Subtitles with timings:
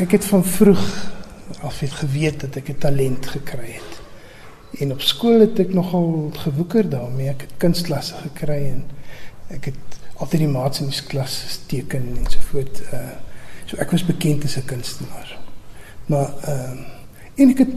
[0.00, 0.82] ek het van vroeg
[1.60, 3.92] af het geweet dat ek 'n talent gekry het.
[4.80, 7.28] En op skool het ek nogal gewoeker daarmee.
[7.28, 8.84] Ek het kunstklasse gekry en
[9.48, 9.84] ek het
[10.14, 12.80] altyd die maats in die klas teken en so voort.
[12.92, 12.98] Uh
[13.66, 15.38] so ek was bekend as 'n kunstenaar.
[16.06, 16.84] Maar ehm uh,
[17.34, 17.74] en ek het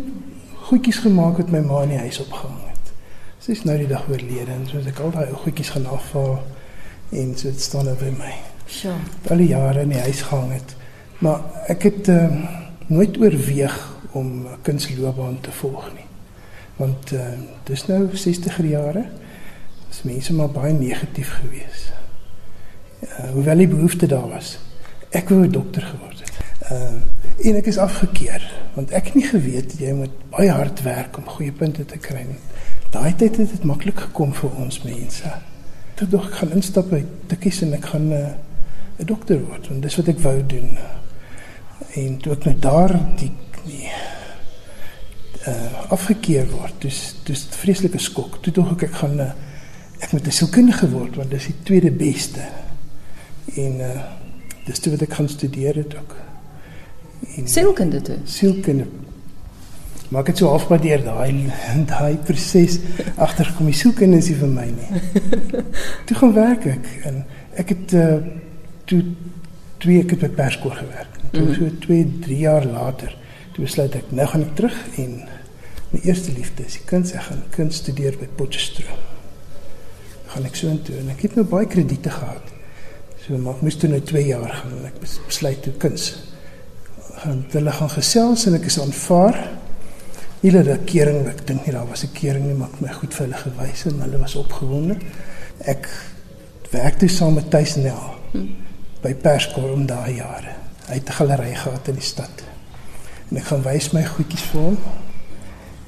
[0.56, 2.94] goedjies gemaak wat my ma in die huis opgehang het.
[3.40, 5.86] Sy is nou die dag oorlede en so het ek al daai ou goedjies gaan
[5.86, 6.44] afval
[7.10, 8.34] en so dit staan nou by my.
[8.66, 8.96] Sjoe.
[9.30, 10.76] Al die jare in die huis gehang het.
[11.20, 16.06] Maar ek het ehm uh, nooit oorweeg om 'n kunstloopbaan te volg nie.
[16.76, 17.20] Want uh,
[17.64, 19.06] dis nou 60er jare.
[19.88, 21.92] Dis mense maar baie negatief gewees.
[23.00, 24.60] Uh, hoewel die behoefte daar was.
[25.10, 26.32] Ek wou 'n dokter geword het.
[26.72, 31.18] Uh, en ek is afgekeur want ek het nie geweet jy moet baie hard werk
[31.18, 32.40] om goeie punte te kry nie.
[32.92, 35.34] Daai tyd het dit maklik gekom vir ons mense.
[35.94, 39.82] Ek dink ek gaan instap by Tikkies en ek gaan 'n uh, dokter word want
[39.82, 40.78] dis wat ek wou doen.
[41.92, 43.32] En toe ek nou daar die
[43.64, 43.88] die
[45.48, 48.42] uh afgekeur word, dis dis 'n vreeslike skok.
[48.42, 49.32] Toe dink ek ek gaan uh,
[50.00, 52.44] ek moet 'n sielkundige word want dis die tweede beste.
[53.56, 54.04] En uh
[54.66, 56.16] dis toe wat ek gaan studeer het ook.
[57.38, 58.18] En sielkunde toe.
[58.24, 58.86] Sielkunde.
[60.10, 61.52] Maar ek het so halfpadeer daai
[61.94, 62.80] daai proses
[63.16, 63.66] agtergekom.
[63.66, 65.02] Die sielkunde is nie vir my nie.
[66.06, 68.16] toe gaan werk ek en ek het uh
[68.86, 69.04] toe
[69.84, 71.23] twee ek het by perskoor gewerk.
[71.34, 71.54] Toe mm.
[71.58, 73.16] so 2, 3 jaar later,
[73.56, 75.16] toe besluit ek nou gaan ek terug en
[75.94, 77.14] my eerste liefde is die kuns.
[77.18, 79.00] Ek gaan kuns studeer by Potchefstroom.
[80.34, 82.54] Gaan ek so intoe en ek het nou baie krediete gehad.
[83.24, 86.08] So maar ek moes toe nou 2 jaar gaan en ek besluit toe kuns.
[87.24, 89.42] Gaan hulle gaan gesels en ek is aanvaar.
[90.44, 92.94] Hulle het 'n kering, ek dink nie daar was 'n kering nie, maar ek my
[92.94, 94.98] goed vir hulle gewys en hulle was opgewonde.
[95.66, 95.88] Ek
[96.72, 98.56] werk toe saam met Tuisnel hmm.
[99.02, 100.63] by Perskoor om daai jare.
[100.88, 102.44] Hy het 'n galery gehad in die stad.
[103.30, 104.78] En ek gaan wys my goedjies vir hom.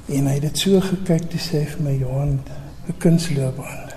[0.06, 2.42] En hy het dit so gekyk toe sê vir my Johan,
[2.88, 3.90] 'n kunstloopbaan.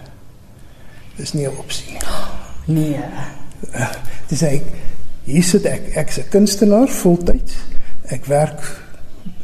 [1.16, 2.00] Dis nie 'n opsie nie.
[2.69, 3.00] Nee.
[4.28, 4.59] Dis hy
[5.25, 7.54] hier sit ek, ek's 'n kunstenaar voltyds.
[8.12, 8.60] Ek werk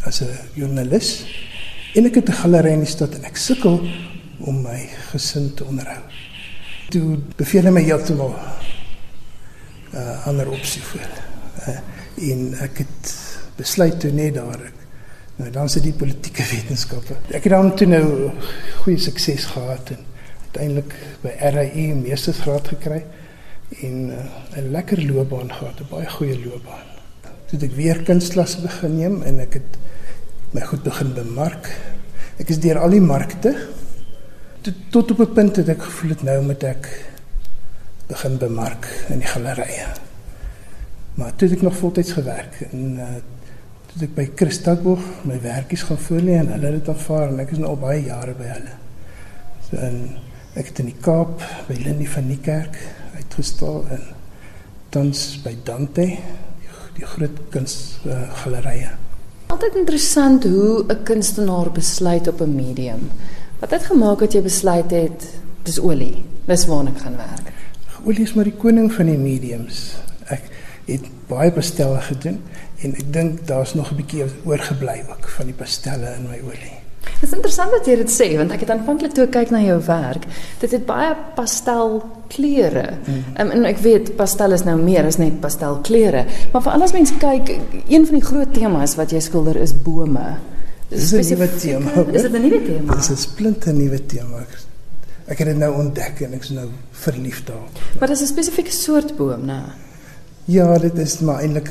[0.04, 1.25] as 'n joernalis
[1.94, 3.81] en ek het 'n galery in die stad en ek sukkel
[4.38, 6.03] om my gesin te onderhou.
[6.91, 8.34] Toe beveel hy my heeltemal
[9.92, 11.34] 'n uh, ander opsie voor
[11.69, 11.78] uh,
[12.30, 13.12] en ek het
[13.58, 14.80] besluit toe net daar ek
[15.36, 17.19] nou dan se die politieke wetenskappe.
[17.34, 18.06] Ek het dan toe nou
[18.84, 20.04] goeie sukses gehad en
[20.47, 23.00] uiteindelik by RAI meestersgraad gekry
[23.82, 24.26] en uh,
[24.60, 26.86] 'n lekker loopbaan gehad 'n baie goeie loopbaan.
[27.50, 29.78] Toe ek weer kunstklasse begin neem en ek het
[30.54, 31.70] my goed begin bemark.
[32.38, 33.54] Ek is deur al die markte.
[34.62, 36.88] Tot, tot op 'n punt het ek gevoel het nou moet ek
[38.06, 40.03] begin bemark in die galerye
[41.14, 43.14] Maar toe het ek nog voltyds gewerk en uh
[43.94, 47.52] toe ek by Christakboog my werkies gaan voorlê en hulle het dit aanvaar en ek
[47.54, 48.72] is nou al baie jare by hulle.
[49.69, 50.00] So en
[50.58, 52.74] ek het in die Kaap by Lindie van die kerk
[53.14, 54.03] uitgestal en
[54.91, 56.19] tans by Dante die,
[56.98, 58.91] die groot kunsgalerye.
[58.91, 59.00] Uh,
[59.54, 63.10] Altyd interessant hoe 'n kunstenaar besluit op 'n medium.
[63.60, 65.30] Wat het gemaak dat jy besluit het
[65.62, 67.53] dis olie, dis waarna ek gaan werk?
[68.04, 69.94] Olie is maar die koning van die mediums.
[70.84, 72.41] Het baie pastelle gedoen
[72.84, 76.84] en ek dink daar's nog 'n bietjie oorgebly ook van die pastelle in my olie.
[77.21, 79.78] Dit is interessant dat jy dit sê want ek het aanvanklik toe kyk na jou
[79.87, 80.27] werk,
[80.61, 82.99] dit het baie pastelkleure.
[83.06, 83.22] Mm.
[83.41, 86.93] Um, en ek weet pastel is nou meer as net pastelkleure, maar vir al ons
[86.93, 87.55] mense kyk,
[87.89, 90.37] een van die groot temas wat jy skilder is bome.
[90.89, 91.91] Dis 'n nuwe tema.
[92.12, 92.95] Is dit 'n nuwe tema?
[92.95, 94.45] Dis 'n splinte nuwe tema.
[95.27, 97.78] Ek het dit nou ontdek en ek is nou verlief daarop.
[97.99, 99.62] Maar dis 'n spesifieke soort boom, né?
[100.44, 101.71] Ja, dit is maar eintlik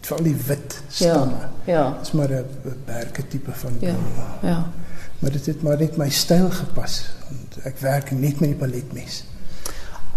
[0.00, 1.48] vir die wit stamme.
[1.64, 1.72] Ja.
[1.72, 1.84] ja.
[1.98, 2.44] Dit is maar 'n
[2.86, 4.50] berge tipe van ja, boom.
[4.50, 4.70] Ja.
[5.18, 7.10] Maar dit het maar net my styl gepas.
[7.62, 9.24] Ek werk net met die paletmes.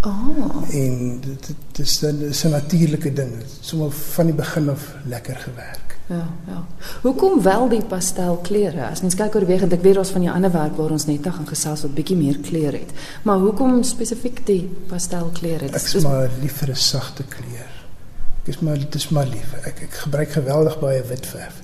[0.02, 0.64] Oh.
[0.72, 1.80] En dit, dit
[2.30, 3.34] is 'n natuurlike ding.
[3.60, 5.93] Sommige van die begin af lekker gewerk.
[6.08, 6.66] Ja, ja.
[7.02, 8.88] Hoekom wel die pastelkleure?
[8.90, 11.24] As mens kyk oor wegend, ek weet ons van die ander werk waar ons net
[11.24, 12.92] gaan gesels wat bietjie meer kleur het.
[13.24, 15.72] Maar hoekom spesifiek die pastelkleure?
[15.72, 17.72] Ek is maar lief vir 'n sagte kleur.
[18.44, 19.54] Ek is maar dit is maar lief.
[19.64, 21.62] Ek ek gebruik geweldig baie wit verf.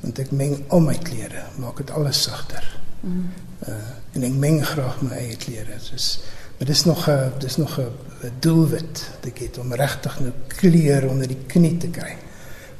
[0.00, 2.64] Want ek meng al my kleure, maak dit alles sagter.
[3.00, 3.28] Mm.
[3.68, 3.74] Uh
[4.16, 5.76] en ek meng graag my eie kleure.
[5.92, 6.20] Dis
[6.58, 7.92] maar dis nog 'n dis nog 'n
[8.40, 12.16] doelwit wat ek het om regtig nou kleur onder die knie te kry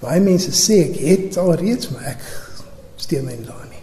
[0.00, 2.26] baie mense sê ek het al reeds maar ek
[3.00, 3.82] steur my daar nie.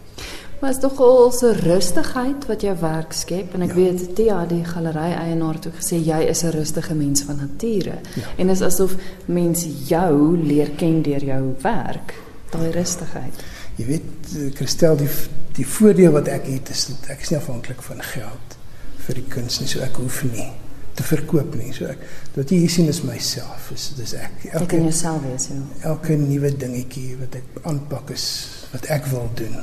[0.62, 3.80] Maar is tog al so rustigheid wat jou werk skep en ek ja.
[3.82, 8.00] weet Tia die galery eienaar het ook gesê jy is 'n rustige mens van nature.
[8.16, 8.28] Ja.
[8.38, 8.96] En dit is asof
[9.26, 12.14] mense jou leer ken deur jou werk,
[12.50, 13.44] daai rustigheid.
[13.76, 15.10] Jy weet Christel die
[15.54, 18.58] die voordeel wat ek het is dat ek is nie afhanklik van geld
[19.06, 20.50] vir die kuns nie, so ek hoef nie
[20.98, 21.72] te verkoop nie.
[21.76, 22.04] So ek
[22.38, 24.50] wat jy hier sien is myself, is dis ek.
[24.52, 25.62] Elke kan jouself wees, ja.
[25.94, 28.28] Elke nuwe dingetjie wat ek aanpak is
[28.74, 29.58] wat ek wil doen.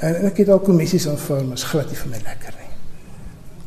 [0.00, 2.61] En, en ek het al kommissies aanvaar, maar is glad nie vir my lekker nie.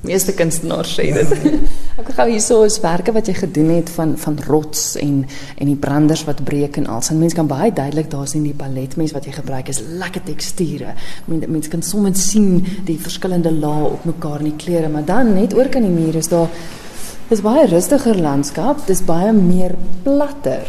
[0.05, 1.33] Meeste kunstenaars sê dit.
[1.43, 1.51] Ja.
[2.01, 5.23] ek gou hierso is werke wat jy gedoen het van van rots en
[5.57, 7.09] en die branders wat breek en als.
[7.11, 10.95] En mense kan baie duidelik daar sien die paletmes wat jy gebruik is lekker teksture.
[11.29, 15.33] Mense mens kan sommer sien die verskillende lae op mekaar in die kleure, maar dan
[15.35, 16.51] net oor kan die muur is daar
[17.33, 19.73] is baie rustiger landskap, dis baie meer
[20.03, 20.67] platter.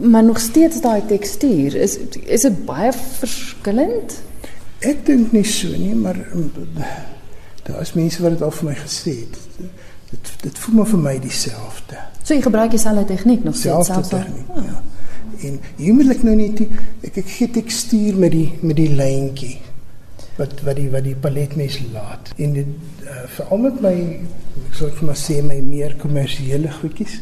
[0.00, 4.20] Maar nog steeds daai tekstuur is is dit baie verskillend?
[4.80, 6.16] Ek dink nie so nie, maar
[7.62, 9.38] daar is mense wat dit al vir my gesê het.
[10.10, 11.98] Dit dit voel maar vir my dieselfde.
[12.22, 14.48] So jy gebruik dieselfde tegniek nog steeds selfs tegniek.
[14.48, 14.64] Oh.
[14.64, 14.82] Ja.
[15.48, 16.62] En jy moet ek nou net
[17.06, 19.58] ek ek gee tekstuur met die met die lyntjie
[20.40, 22.32] wat wat die wat die paletmes laat.
[22.36, 23.94] En dit uh, veral met my
[24.66, 27.20] ek sou net maar sê my meer kommersiële goedjies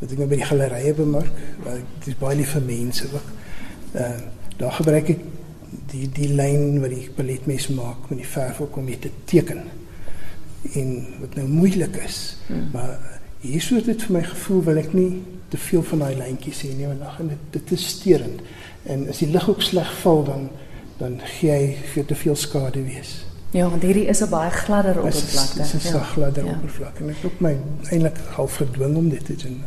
[0.00, 3.28] wat ek nou by die gallerye bemark, want dit is baie lief vir mense ook.
[3.94, 4.08] Uh,
[4.58, 5.22] daar gebruik ek
[5.90, 9.62] die die lyn wat die paletmes maak met die verf om dit te teken
[10.72, 12.36] en wat nou moeilik is.
[12.46, 12.68] Hmm.
[12.72, 12.98] Maar
[13.40, 15.22] hier sou dit vir my gevoel wil ek nie
[15.52, 18.40] te veel van daai lyntjies hê nie want dan gaan dit dit is steurend.
[18.84, 20.48] En as die lig ook sleg val dan
[20.98, 23.24] dan gee hy vir te veel skade wees.
[23.54, 25.62] Ja, want hierdie is 'n baie gladder oppervlakte.
[25.62, 26.02] Dit is 'n ja.
[26.02, 26.52] gladder ja.
[26.52, 27.56] oppervlakte en ek het my
[27.90, 29.62] eintlik half gedwing om dit te doen.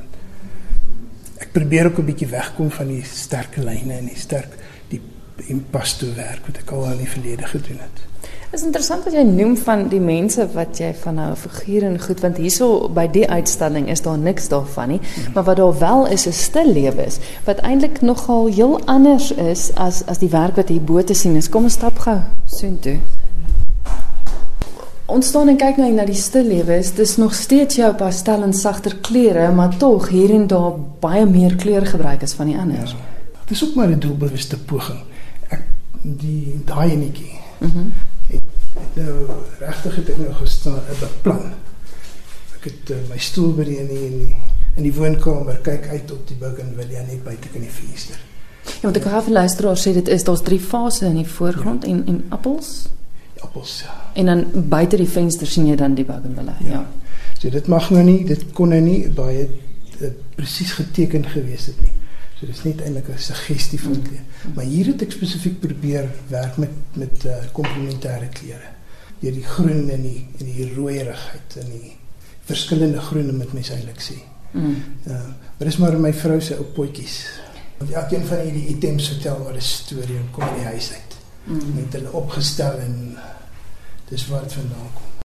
[1.38, 4.57] Ek probeer ook 'n bietjie wegkom van die sterk lyne en die sterk
[5.45, 8.05] impasto werk wat ek al in die verlede gedoen het.
[8.55, 12.21] Is interessant wat jy noem van die mense wat jy van nou figure en goed
[12.23, 15.33] want hierso by die uitstalling is daar niks daarvan nie, mm.
[15.35, 19.99] maar wat daar wel is is stil lewes wat eintlik nogal heel anders is as
[20.07, 21.51] as die werk wat hier bo te sien is.
[21.51, 22.97] Kom ons stap gou soontoe.
[25.07, 26.93] Ons staan en kyk nou na die stil lewes.
[26.95, 30.73] Dis nog steeds jou pastel en sagter kleure, maar tog hier en daar
[31.03, 32.95] baie meer kleur gebruik as van die ander.
[32.95, 35.06] Ja, dis ook maar 'n doelbewuste poging.
[36.07, 37.33] Ek die daai enetjie.
[37.59, 37.77] Mhm.
[37.77, 38.15] Mm
[38.98, 39.13] nou
[39.59, 41.54] regtig het ek nou gestaan 'n beplan.
[42.57, 44.36] Ek het uh, my stoel by die in die
[44.75, 48.19] in die woonkamer kyk uit op die bougainvillea net buite in die venster.
[48.65, 51.86] Ja, want ek het gehad luisteraar sê dit is daar's drie fases in die voorgrond
[51.86, 51.89] ja.
[51.89, 52.89] en en appels.
[53.33, 53.94] Die appels ja.
[54.13, 56.56] En dan buite die venster sien jy dan die bougainvillea.
[56.59, 56.71] Ja.
[56.71, 56.86] ja.
[57.39, 59.50] So dit mag nou nie, dit kon nou nie baie
[60.00, 61.94] uh, presies geteken gewees het nie.
[62.37, 64.23] So dis net eintlik 'n suggestie van kleure.
[64.23, 64.53] Mm.
[64.53, 68.75] Maar hier het ek spesifiek probeer werk met met uh, komplementêre kleure
[69.19, 71.95] deur die groen en die en die rooierigheid en die
[72.45, 74.19] verskillende groene met mense eintlik sê.
[74.51, 74.75] Mm.
[75.05, 75.21] Ja,
[75.57, 77.17] maar dis maar my vrou se ou potjies.
[77.77, 81.13] Want elkeen van hierdie items vertel wat 'n storie en kom in die huis uit.
[81.43, 81.75] Mm.
[81.75, 83.17] Met hulle opgestel en
[84.09, 85.06] dis waar dit vandaan kom.